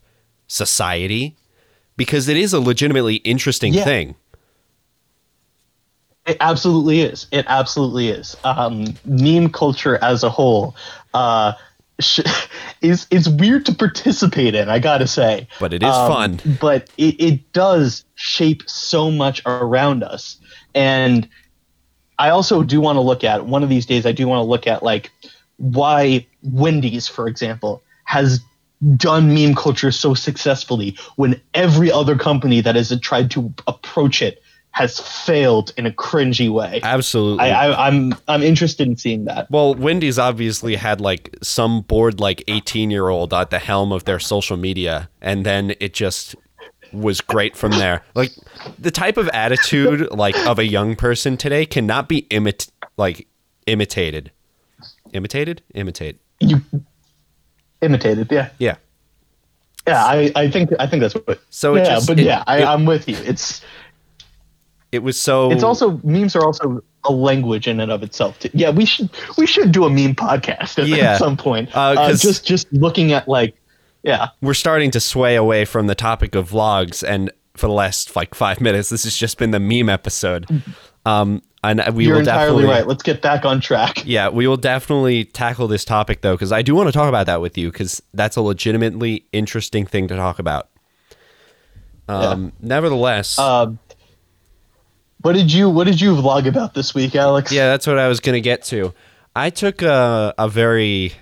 [0.48, 1.36] society,
[1.98, 3.84] because it is a legitimately interesting Yeah.
[3.84, 4.16] thing.
[6.26, 7.26] It absolutely is.
[7.32, 8.38] It absolutely is.
[8.44, 10.76] Um, meme culture as a whole
[11.14, 11.54] uh,
[12.00, 12.22] sh-
[12.82, 14.70] is is weird to participate in.
[14.70, 16.58] I gotta say, But it is Um, fun.
[16.60, 20.38] But it, it does shape so much around us,
[20.74, 21.28] and
[22.18, 24.06] I also do want to look at one of these days.
[24.06, 25.12] I do want to look at like
[25.58, 28.42] why Wendy's, for example, has
[28.96, 34.42] done meme culture so successfully when every other company that has tried to approach it
[34.72, 36.80] has failed in a cringy way.
[36.84, 37.44] Absolutely.
[37.50, 39.50] I, I, I'm I'm interested in seeing that.
[39.52, 44.06] Well, Wendy's obviously had like some bored like 18 year old at the helm of
[44.06, 46.36] their social media, and then it just
[46.94, 48.04] was great from there.
[48.16, 48.32] Like
[48.78, 53.28] the type of attitude like of a young person today cannot be imit like
[53.68, 54.32] imitated.
[55.14, 55.62] Imitated?
[55.74, 56.20] Imitate.
[56.40, 56.62] You
[57.82, 58.76] imitated, yeah, Yeah.
[59.88, 60.04] yeah.
[60.06, 61.40] I, I think I think that's what.
[61.50, 63.18] So it yeah, just- but it- yeah, I, it- I'm with you.
[63.18, 63.62] It's
[64.92, 68.40] It was so it's also memes are also a language in and of itself.
[68.40, 68.50] Too.
[68.54, 71.14] Yeah, we should we should do a meme podcast at, Yeah.
[71.14, 71.76] at some point.
[71.76, 73.56] Uh, Uh, just just looking at like,
[74.04, 78.16] yeah, we're starting to sway away from the topic of vlogs and for the last
[78.16, 80.48] like 5 minutes this has just been the meme episode.
[81.06, 82.88] Um and we you're will entirely right.
[82.88, 84.04] Let's get back on track.
[84.06, 87.26] Yeah, we will definitely tackle this topic though, because I do want to talk about
[87.26, 90.70] that with you, because that's a legitimately interesting thing to talk about.
[92.08, 93.78] Um, Nevertheless, Um,
[95.22, 97.52] what did you What did you vlog about this week, Alex?
[97.52, 98.94] yeah, that's what I was gonna get to.
[99.36, 101.14] I took a, a very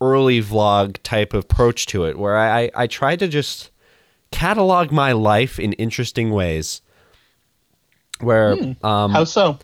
[0.00, 3.70] early vlog type approach to it, where I, I, I tried to just
[4.30, 6.82] catalog my life in interesting ways.
[8.20, 9.58] Where um, How so?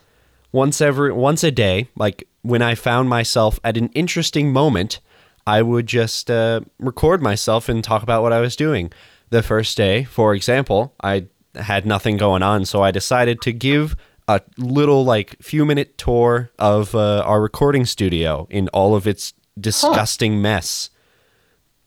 [0.53, 4.98] once every once a day like when i found myself at an interesting moment
[5.46, 8.90] i would just uh, record myself and talk about what i was doing
[9.31, 11.24] the first day for example i
[11.55, 13.97] had nothing going on so i decided to give
[14.29, 19.33] a little like few minute tour of uh, our recording studio in all of its
[19.59, 20.91] disgusting mess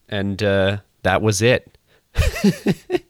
[0.09, 1.77] and uh, that was it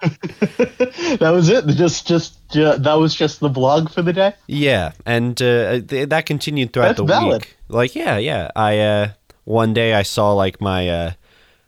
[0.00, 1.66] That was it.
[1.66, 4.32] Just just ju- that was just the vlog for the day.
[4.46, 7.42] Yeah, and uh, th- that continued throughout That's the valid.
[7.42, 7.56] week.
[7.68, 8.50] Like, yeah, yeah.
[8.56, 9.08] I uh,
[9.44, 11.12] one day I saw like my uh,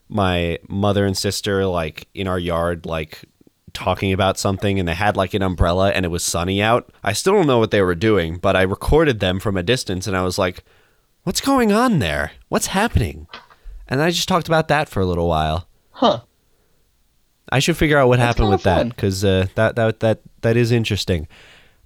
[0.09, 3.21] my mother and sister like in our yard like
[3.75, 6.91] talking about something and they had like an umbrella and it was sunny out.
[7.03, 10.07] I still don't know what they were doing, but I recorded them from a distance
[10.07, 10.65] and I was like,
[11.25, 12.33] "What's going on there?
[12.49, 13.27] What's happening?"
[13.89, 15.69] And I just talked about that for a little while.
[15.91, 16.21] Huh.
[17.51, 20.57] I should figure out what happened kinda with that because uh, that that that that
[20.57, 21.29] is interesting.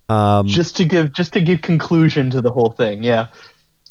[0.09, 3.03] Um, Just to give just to give conclusion to the whole thing.
[3.03, 3.27] Yeah.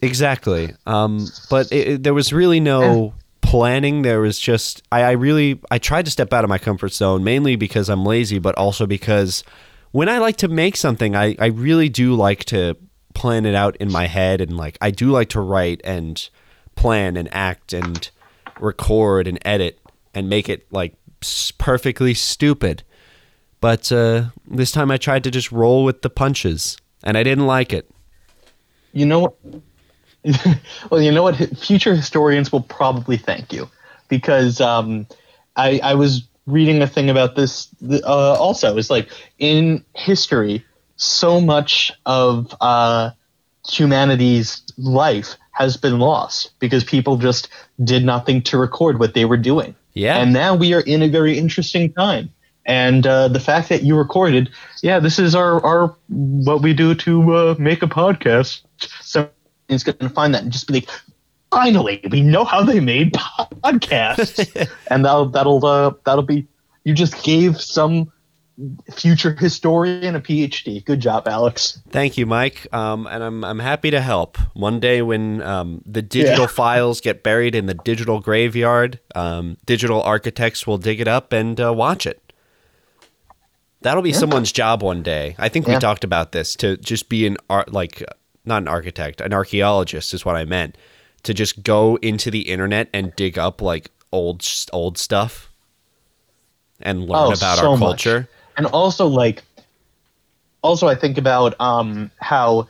[0.02, 0.74] Exactly.
[0.86, 3.14] Um, but it, it- there was really no
[3.56, 4.02] planning.
[4.02, 7.24] There was just I, I really I tried to step out of my comfort zone
[7.24, 9.46] mainly because I'm lazy, but also because
[9.92, 12.76] when I like to make something, I, I really do like to
[13.14, 16.30] plan it out in my head and like I do like to write and
[16.76, 18.10] plan and act and
[18.60, 19.80] record and edit
[20.14, 20.94] and make it like
[21.58, 22.84] perfectly stupid.
[23.62, 27.48] But uh, this time I tried to just roll with the punches and I didn't
[27.48, 27.90] like it.
[28.92, 29.36] You know what?
[30.90, 31.36] well, you know what?
[31.58, 33.70] Future historians will probably thank you
[34.08, 35.08] because um,
[35.56, 38.78] I, I was reading a thing about this uh, also.
[38.78, 39.10] It's like
[39.40, 43.12] in history, so much of uh,
[43.68, 47.50] humanity's life has been lost because people just
[47.84, 49.76] did nothing to record what they were doing.
[49.94, 50.18] Yeah.
[50.18, 52.32] And now we are in a very interesting time.
[52.66, 54.50] And uh, the fact that you recorded,
[54.82, 58.62] yeah, this is our, our what we do to uh, make a podcast.
[59.02, 59.30] So
[59.70, 60.90] it's going to find that and just be like,
[61.52, 66.48] finally, we know how they made podcasts, and that'll that'll uh, that'll be.
[66.84, 68.12] You just gave some
[68.94, 70.86] future historian a PhD.
[70.86, 71.82] Good job, Alex.
[71.90, 72.68] Thank you, Mike.
[72.74, 74.38] Um, and I'm I'm happy to help.
[74.54, 76.48] One day when um, the digital Yeah.
[76.48, 81.60] files get buried in the digital graveyard, um, digital architects will dig it up and
[81.60, 82.22] uh, watch it.
[83.82, 85.36] That'll be someone's job one day.
[85.38, 88.04] I think we talked about this to just be an art like
[88.46, 90.78] not an architect, an archaeologist is what I meant.
[91.24, 95.52] To just go into the internet and dig up like old old stuff
[96.82, 98.04] and learn Oh, about so our much.
[98.04, 98.30] culture.
[98.58, 99.44] and also like
[100.62, 102.68] also i think about um how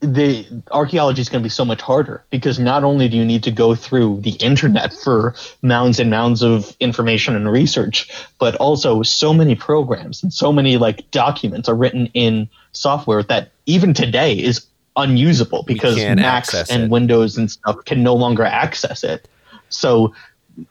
[0.00, 3.42] the archaeology is going to be so much harder because not only do you need
[3.42, 9.02] to go through the internet for mounds and mounds of information and research but also
[9.02, 14.34] so many programs and so many like documents are written in software that even today
[14.34, 14.64] is
[14.98, 16.90] unusable because macs and it.
[16.90, 19.28] windows and stuff can no longer access it
[19.68, 20.12] so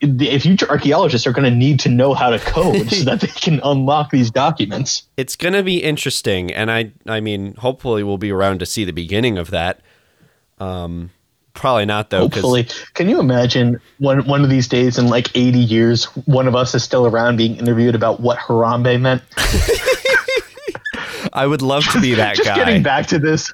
[0.00, 3.28] the future archaeologists are going to need to know how to code so that they
[3.28, 5.04] can unlock these documents.
[5.16, 8.92] it's gonna be interesting and i i mean hopefully we'll be around to see the
[8.92, 9.80] beginning of that
[10.58, 11.10] um
[11.58, 15.58] probably not though Hopefully, can you imagine one one of these days in like 80
[15.58, 19.22] years, one of us is still around being interviewed about what Harambe meant?
[21.32, 23.52] i would love to be that just guy getting back to this,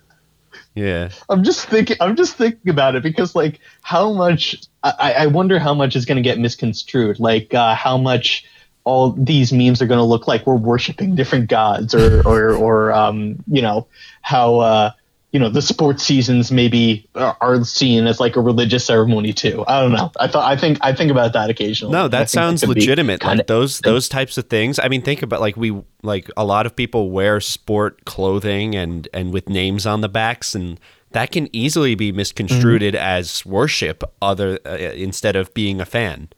[0.75, 1.97] yeah I'm just thinking.
[2.01, 6.05] I'm just thinking about it because like how much I, I wonder how much is
[6.05, 7.19] going to get misconstrued.
[7.21, 8.45] Like uh, how much
[8.85, 12.93] all these memes are going to look like we're worshiping different gods, or or or
[12.93, 13.87] um, you know
[14.21, 14.91] how uh,
[15.35, 19.65] you know the sports seasons maybe are, are seen as like a religious ceremony too.
[19.67, 20.13] I don't know.
[20.21, 21.91] I thought I think I think about that occasionally.
[21.93, 25.57] no that sounds legitimate like those those types of things i mean think about like
[25.57, 30.09] we like a lot of people wear sport clothing and and with names on the
[30.09, 30.79] backs and
[31.11, 32.97] that can easily be misconstrued Mm-hmm.
[32.97, 34.77] as worship other uh,
[35.09, 36.29] instead of being a fan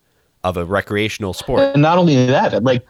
[0.43, 2.87] of a recreational sport And not only that, like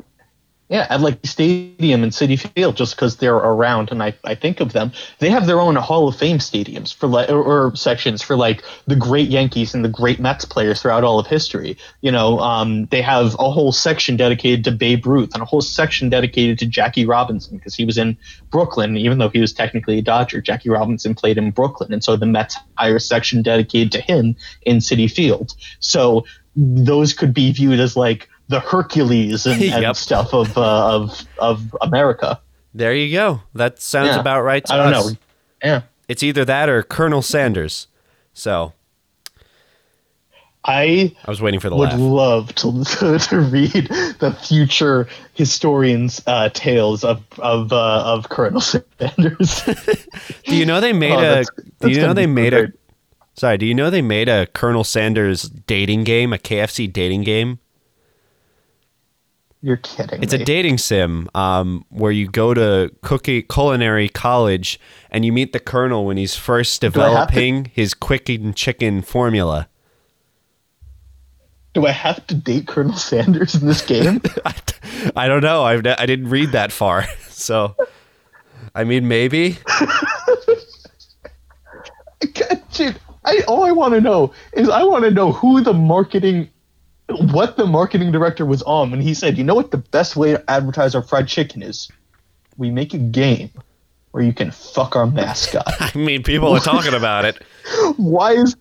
[0.69, 4.59] yeah, at like Stadium and Citi Field, just because they're around, and I, I think
[4.59, 8.21] of them, they have their own Hall of Fame stadiums for like or, or sections
[8.21, 11.79] for like the great Yankees and the great Mets players throughout all of history.
[12.01, 15.61] You know, um, they have a whole section dedicated to Babe Ruth and a whole
[15.61, 18.19] section dedicated to Jackie Robinson because he was in
[18.51, 20.41] Brooklyn, even though he was technically a Dodger.
[20.41, 24.35] Jackie Robinson played in Brooklyn, and so the Mets hire a section dedicated to him
[24.63, 25.55] in Citi Field.
[25.79, 26.25] So
[26.57, 31.77] those could be viewed as like the Hercules and, and stuff of uh, of of
[31.83, 32.41] America.
[32.75, 34.21] there you go that sounds Yeah.
[34.21, 35.11] about right to I don't us.
[35.13, 35.17] know.
[35.65, 37.87] Yeah, it's either that or colonel sanders
[38.35, 38.73] so
[40.69, 43.87] I i was waiting for the would laugh love to, to to read
[44.19, 48.61] the future historians' uh, tales of of uh, of Colonel
[49.01, 49.63] Sanders.
[50.45, 51.21] Do you know they made Oh, a?
[51.23, 51.47] that's-
[51.81, 52.73] Do you know they made a?
[53.35, 57.61] Sorry, do you know they made a Colonel Sanders dating game, a KFC dating game?
[59.67, 60.23] You're kidding.
[60.23, 64.79] It's a dating sim um, where you go to cookie culinary college
[65.11, 69.69] and you meet the Colonel when he's first have to- developing his quicken chicken formula.
[71.75, 74.23] Do I have to date Colonel Sanders in this game?
[74.47, 74.55] I,
[75.17, 75.65] I don't know.
[75.65, 77.75] I've, I didn't read that far, so
[78.73, 79.59] I mean maybe.
[82.35, 85.75] God, Dude, I all I want to know is I want to know who the
[85.75, 86.51] marketing
[87.09, 90.33] what the marketing director was on when he said, "You know what the best way
[90.33, 91.89] to advertise our fried chicken is?
[92.57, 93.51] We make a game
[94.11, 97.43] where you can fuck our mascot." I mean, people are talking about it.
[97.97, 98.57] Why is?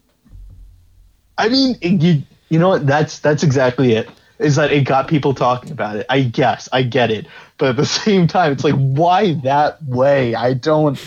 [1.38, 2.86] I mean, it- you you know what?
[2.86, 4.10] That's that's exactly it.
[4.38, 6.06] Is that it got people talking about it?
[6.10, 7.26] I guess I get it,
[7.58, 10.36] but at the same time, it's like why that way?
[10.36, 11.00] I don't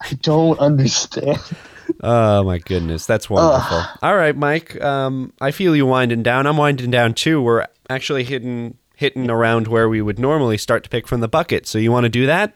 [0.00, 1.38] I don't understand.
[2.00, 3.82] Oh my goodness, that's wonderful.
[4.02, 4.80] All right, Mike.
[4.82, 6.46] Um, I feel you winding down.
[6.46, 7.42] I'm winding down too.
[7.42, 11.66] We're actually hitting hitting around where we would normally start to pick from the bucket.
[11.66, 12.54] So you want to do that?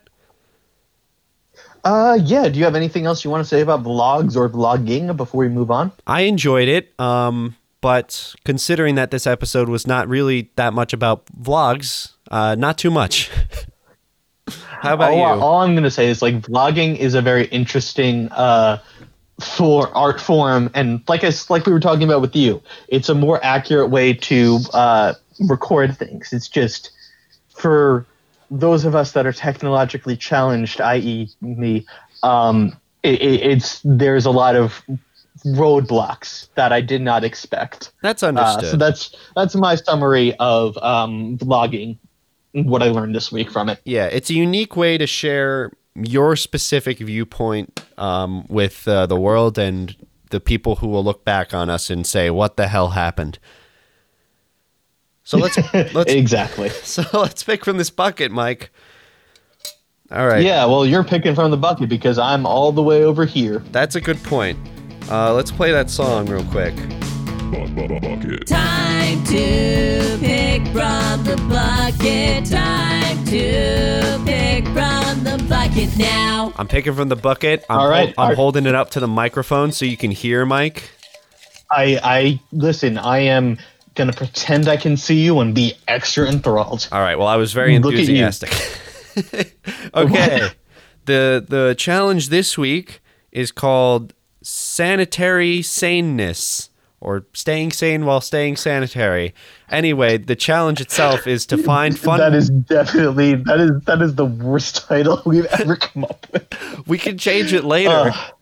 [1.85, 2.49] Uh, yeah.
[2.49, 5.49] Do you have anything else you want to say about vlogs or vlogging before we
[5.49, 5.93] move on?
[6.07, 6.99] I enjoyed it.
[7.01, 12.79] Um, but considering that this episode was not really that much about vlogs, uh, not
[12.79, 13.31] too much.
[14.49, 15.43] How about all, you?
[15.43, 18.79] all I'm gonna say is like vlogging is a very interesting uh
[19.41, 23.15] for art form and like I like we were talking about with you, it's a
[23.15, 25.15] more accurate way to uh
[25.49, 26.33] record things.
[26.33, 26.91] It's just
[27.55, 28.07] for
[28.51, 31.85] those of us that are technologically challenged, i.e., me,
[32.23, 34.83] um, it, it, it's there's a lot of
[35.45, 37.93] roadblocks that I did not expect.
[38.03, 38.71] That's Uh, understood.
[38.71, 41.99] so that's that's my summary of um, vlogging,
[42.53, 43.81] what I learned this week from it.
[43.85, 45.73] Yeah, it's a unique way to share
[46.03, 49.97] your specific viewpoint um, with uh, the world and
[50.31, 53.39] the people who will look back on us and say, "What the hell happened?"
[55.25, 55.57] So let's
[55.95, 56.69] let's exactly.
[56.83, 58.71] so let's pick from this bucket, Mike.
[60.11, 63.25] All right, Yeah, well, you're picking from the bucket because I'm all the way over
[63.25, 63.59] here.
[63.73, 64.57] that's a good point.
[65.11, 66.75] Uh, let's play that song real quick.
[67.51, 68.47] Bucket.
[68.47, 72.45] Time to pick from the bucket.
[72.47, 73.86] Time to pick from the
[75.49, 76.53] bucket now.
[76.57, 77.65] I'm picking from the bucket.
[77.69, 80.45] I'm, All right, I'm Art- holding it up to the microphone so you can hear,
[80.47, 80.91] Mike.
[81.71, 82.99] I, I listen.
[82.99, 83.59] I am
[83.95, 86.89] gonna pretend I can see you and be extra enthralled.
[86.93, 87.19] All right.
[87.19, 88.25] Well, I was very Look at you.
[88.25, 88.53] enthusiastic.
[89.95, 90.49] okay.
[91.07, 93.01] the The challenge this week
[93.33, 96.71] is called sanitary saneness
[97.07, 99.33] or staying sane while staying sanitary.
[99.71, 102.19] Anyway, the challenge itself is to find fun.
[102.19, 106.87] That is definitely that is that is the worst title we've ever come up with.
[106.89, 108.11] we can change it later.
[108.13, 108.35] Ugh.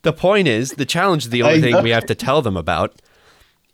[0.00, 1.82] the point is, the challenge is the only I thing know.
[1.82, 3.00] we have to tell them about.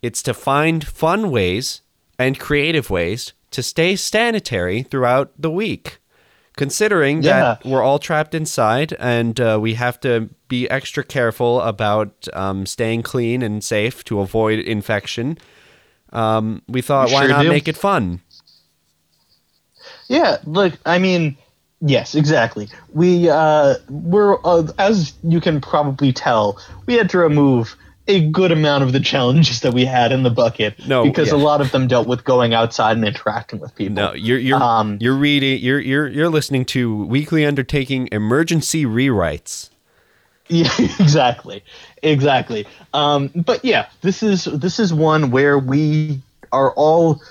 [0.01, 1.81] It's to find fun ways
[2.19, 5.99] and creative ways to stay sanitary throughout the week.
[6.57, 12.27] Considering that we're all trapped inside and uh, we have to be extra careful about
[12.33, 15.37] um, staying clean and safe to avoid infection,
[16.11, 17.49] um, we thought, We why sure not do.
[17.49, 18.21] make it fun?
[20.07, 21.37] Yeah, look, I mean,
[21.81, 22.67] yes, exactly.
[22.93, 27.75] We uh, we're uh, as you can probably tell, we had to remove
[28.07, 31.37] a good amount of the challenges that we had in the bucket No, because a
[31.37, 33.95] lot of them dealt with going outside and interacting with people.
[33.95, 39.69] No, you're you're Um, you're reading you're you're you're listening to Weekly Undertaking Emergency Rewrites.
[40.53, 41.63] Yeah, exactly,
[42.03, 42.67] exactly.
[42.93, 47.21] Um, but yeah, this is this is one where we are all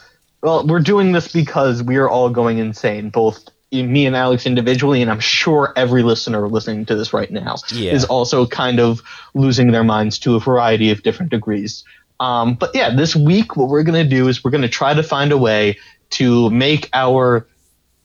[0.42, 0.66] well.
[0.66, 5.10] We're doing this because we are all going insane, both me and Alex individually, and
[5.10, 7.92] I'm sure every listener listening to this right now Yeah.
[7.92, 9.00] is also kind of
[9.34, 11.84] losing their minds to a variety of different degrees.
[12.20, 15.32] Um, but yeah, this week what we're gonna do is we're gonna try to find
[15.32, 15.78] a way
[16.10, 17.46] to make our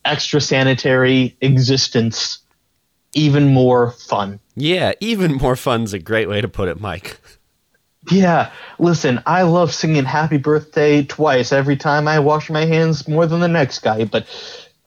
[0.05, 2.39] extra sanitary existence
[3.13, 4.39] even more fun.
[4.59, 7.19] Yeah, even more fun's a great way to put it, Mike.
[8.09, 13.27] Yeah, listen, I love singing happy birthday twice every time I wash my hands more
[13.27, 14.25] than the next guy, but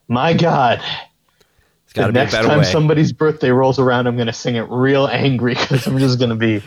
[0.09, 0.81] my God,
[1.95, 2.65] the to be a next better time way.
[2.65, 6.31] somebody's birthday rolls around, I'm going to sing it real angry because I'm just going
[6.31, 6.63] to be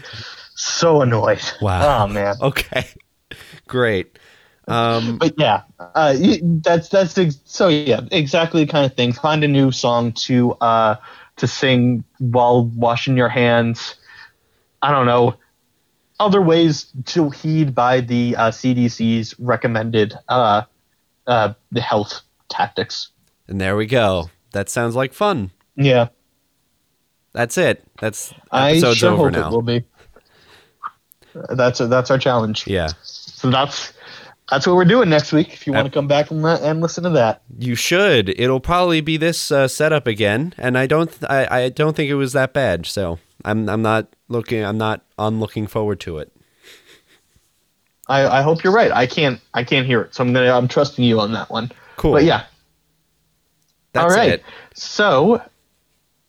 [0.56, 1.42] so annoyed.
[1.60, 1.90] Wow.
[2.04, 2.36] Oh, man.
[2.42, 2.88] Okay,
[3.68, 4.18] great.
[4.68, 9.12] Um, But yeah, uh, that's that's ex- so yeah, exactly the kind of thing.
[9.12, 10.96] Find a new song to uh,
[11.38, 13.96] to sing while washing your hands.
[14.82, 15.36] I don't know
[16.20, 20.64] other ways to heed by the uh, CDC's recommended uh,
[21.28, 23.10] uh, the health tactics.
[23.48, 24.30] and there we go.
[24.52, 25.52] That sounds like fun.
[25.76, 26.10] Yeah,
[27.34, 27.84] That's it.
[28.00, 29.48] That's I sure over hope now.
[29.48, 29.84] it will be.
[31.50, 32.68] That's that's our challenge.
[32.68, 33.94] Yeah, So that's
[34.54, 35.52] that's what we're doing next week.
[35.52, 37.42] If you want to come back and, and listen to that.
[37.58, 38.30] you should.
[38.40, 41.10] It'll probably be this uh, setup again, and I don't.
[41.10, 42.86] Th- I, I don't think it was that bad.
[42.86, 43.68] So I'm.
[43.68, 44.64] I'm not looking.
[44.64, 46.32] I'm not on looking forward to it.
[48.08, 48.92] I, I hope you're right.
[48.92, 51.72] I can't I can't hear it, so I'm gonna I'm trusting you on that one.
[51.96, 52.12] Cool.
[52.12, 52.44] But yeah,
[53.94, 54.34] That's all right.
[54.34, 54.44] it.
[54.76, 55.42] So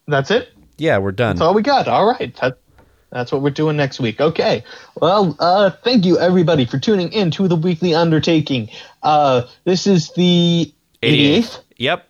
[0.07, 0.51] that's it.
[0.79, 1.37] Yeah, we're done.
[1.37, 1.89] That's all we got.
[1.89, 2.35] All right.
[2.37, 2.59] That,
[3.15, 4.21] That's what we're doing next week.
[4.21, 4.65] Okay.
[5.01, 8.71] Well, uh, thank you everybody for tuning in to the weekly undertaking.
[9.05, 11.61] Uh, this is the 88th.
[11.77, 12.09] Yep.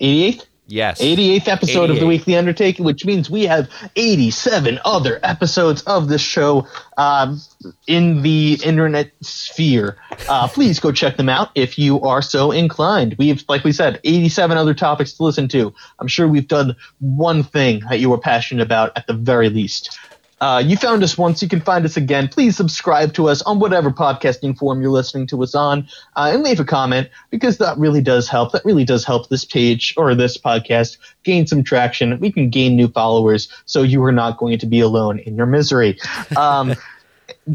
[0.00, 0.46] 88th.
[0.68, 1.00] Yes.
[1.00, 2.08] 88th episode of the 88.
[2.08, 7.40] Weekly Undertaking, which means we have 87 other episodes of this show um,
[7.86, 9.96] in the internet sphere.
[10.28, 13.14] Uh, please go check them out if you are so inclined.
[13.16, 15.72] We've, like we said, 87 other topics to listen to.
[16.00, 19.96] I'm sure we've done one thing that you were passionate about at the very least.
[20.40, 22.28] Uh, you found us once, you can find us again.
[22.28, 26.42] Please subscribe to us on whatever podcasting form you're listening to us on, uh, and
[26.42, 28.52] leave a comment because that really does help.
[28.52, 32.18] That really does help this page or this podcast gain some traction.
[32.20, 35.46] We can gain new followers, so you are not going to be alone in your
[35.46, 35.98] misery.
[36.36, 36.74] Um,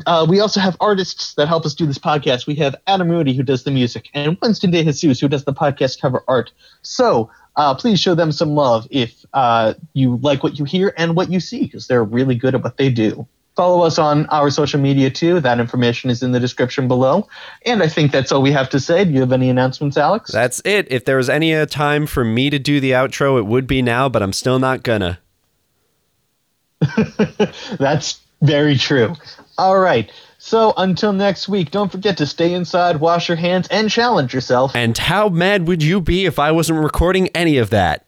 [0.06, 2.48] uh, we also have artists that help us do this podcast.
[2.48, 5.54] We have Adam Rudy, who does the music, and Winston De Jesus, who does the
[5.54, 6.52] podcast cover art.
[6.82, 11.16] So uh, please show them some love if uh, you like what you hear and
[11.16, 13.28] what you see, because they're really good at what they do.
[13.56, 15.42] Follow us on our social media too.
[15.42, 17.28] That information is in the description below.
[17.66, 19.04] And I think that's all we have to say.
[19.04, 20.32] Do you have any announcements, Alex?
[20.32, 20.88] That's it.
[20.90, 23.82] If there was any uh, time for me to do the outro, it would be
[23.82, 25.20] now, but I'm still not gonna.
[27.78, 29.16] That's very true.
[29.58, 30.10] All right.
[30.44, 34.76] So until next week, don't forget to stay inside, wash your hands, and challenge yourself.
[34.76, 38.08] And how mad would you be if I wasn't recording any of that?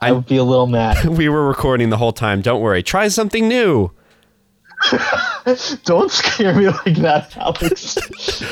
[0.00, 1.04] I would be a little mad.
[1.08, 2.42] We were recording the whole time.
[2.42, 2.82] Don't worry.
[2.82, 3.92] Try something new.
[5.84, 7.96] don't scare me like that, Alex.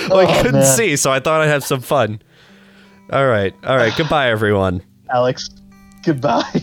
[0.09, 0.77] Well, I Oh, couldn't man.
[0.77, 2.23] see, so I thought I'd have some fun.
[3.13, 3.53] All right.
[3.65, 3.93] All right.
[3.97, 4.83] Goodbye, everyone.
[5.13, 5.51] Alex,
[6.05, 6.63] goodbye.